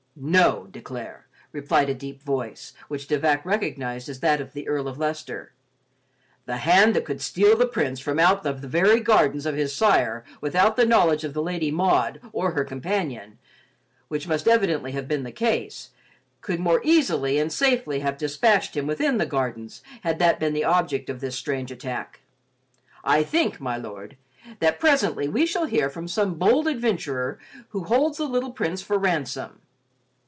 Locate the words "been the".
15.07-15.31, 20.41-20.65